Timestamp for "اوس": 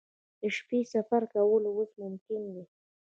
1.73-1.91